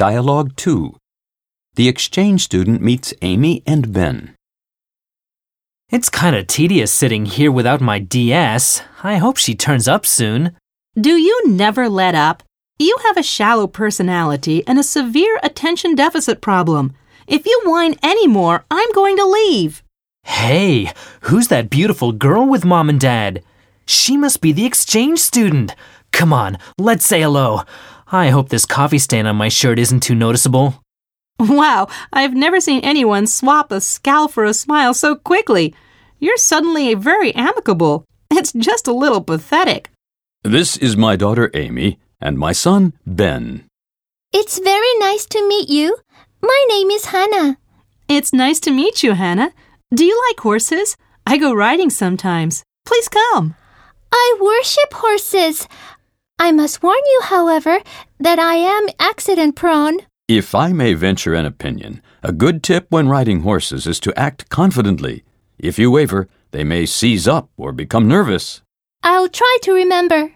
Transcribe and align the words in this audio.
Dialogue 0.00 0.56
2. 0.56 0.96
The 1.74 1.86
exchange 1.86 2.44
student 2.44 2.80
meets 2.80 3.12
Amy 3.20 3.62
and 3.66 3.92
Ben. 3.92 4.34
It's 5.90 6.08
kind 6.08 6.34
of 6.34 6.46
tedious 6.46 6.90
sitting 6.90 7.26
here 7.26 7.52
without 7.52 7.82
my 7.82 7.98
DS. 7.98 8.80
I 9.02 9.16
hope 9.18 9.36
she 9.36 9.54
turns 9.54 9.86
up 9.86 10.06
soon. 10.06 10.56
Do 10.98 11.10
you 11.10 11.42
never 11.46 11.90
let 11.90 12.14
up? 12.14 12.42
You 12.78 12.96
have 13.02 13.18
a 13.18 13.22
shallow 13.22 13.66
personality 13.66 14.66
and 14.66 14.78
a 14.78 14.82
severe 14.82 15.38
attention 15.42 15.94
deficit 15.96 16.40
problem. 16.40 16.94
If 17.26 17.44
you 17.44 17.60
whine 17.66 17.96
any 18.02 18.26
more, 18.26 18.64
I'm 18.70 18.90
going 18.92 19.18
to 19.18 19.26
leave. 19.26 19.82
Hey, 20.22 20.94
who's 21.28 21.48
that 21.48 21.68
beautiful 21.68 22.12
girl 22.12 22.46
with 22.46 22.64
mom 22.64 22.88
and 22.88 22.98
dad? 22.98 23.42
She 23.84 24.16
must 24.16 24.40
be 24.40 24.52
the 24.52 24.64
exchange 24.64 25.18
student. 25.18 25.74
Come 26.10 26.32
on, 26.32 26.56
let's 26.78 27.04
say 27.04 27.20
hello. 27.20 27.64
I 28.12 28.30
hope 28.30 28.48
this 28.48 28.66
coffee 28.66 28.98
stain 28.98 29.26
on 29.26 29.36
my 29.36 29.48
shirt 29.48 29.78
isn't 29.78 30.00
too 30.00 30.14
noticeable. 30.14 30.82
Wow, 31.38 31.88
I've 32.12 32.34
never 32.34 32.60
seen 32.60 32.80
anyone 32.82 33.26
swap 33.26 33.70
a 33.72 33.80
scowl 33.80 34.28
for 34.28 34.44
a 34.44 34.52
smile 34.52 34.94
so 34.94 35.14
quickly. 35.14 35.74
You're 36.18 36.36
suddenly 36.36 36.92
very 36.94 37.34
amicable. 37.34 38.04
It's 38.30 38.52
just 38.52 38.86
a 38.86 38.92
little 38.92 39.22
pathetic. 39.22 39.90
This 40.42 40.76
is 40.76 40.96
my 40.96 41.16
daughter 41.16 41.50
Amy 41.54 41.98
and 42.20 42.38
my 42.38 42.52
son 42.52 42.92
Ben. 43.06 43.64
It's 44.32 44.58
very 44.58 44.98
nice 44.98 45.24
to 45.26 45.48
meet 45.48 45.68
you. 45.68 45.96
My 46.42 46.64
name 46.68 46.90
is 46.90 47.06
Hannah. 47.06 47.58
It's 48.08 48.32
nice 48.32 48.60
to 48.60 48.70
meet 48.70 49.02
you, 49.02 49.12
Hannah. 49.14 49.52
Do 49.94 50.04
you 50.04 50.20
like 50.28 50.40
horses? 50.40 50.96
I 51.26 51.38
go 51.38 51.52
riding 51.54 51.90
sometimes. 51.90 52.64
Please 52.86 53.08
come. 53.08 53.54
I 54.12 54.36
worship 54.40 54.92
horses. 54.94 55.68
I 56.40 56.52
must 56.52 56.82
warn 56.82 57.04
you, 57.06 57.20
however, 57.24 57.80
that 58.18 58.38
I 58.38 58.54
am 58.54 58.88
accident 58.98 59.56
prone. 59.56 59.98
If 60.26 60.54
I 60.54 60.72
may 60.72 60.94
venture 60.94 61.34
an 61.34 61.44
opinion, 61.44 62.00
a 62.22 62.32
good 62.32 62.62
tip 62.62 62.86
when 62.88 63.10
riding 63.10 63.42
horses 63.42 63.86
is 63.86 64.00
to 64.00 64.18
act 64.18 64.48
confidently. 64.48 65.22
If 65.58 65.78
you 65.78 65.90
waver, 65.90 66.28
they 66.52 66.64
may 66.64 66.86
seize 66.86 67.28
up 67.28 67.50
or 67.58 67.72
become 67.72 68.08
nervous. 68.08 68.62
I'll 69.02 69.28
try 69.28 69.58
to 69.64 69.72
remember. 69.74 70.32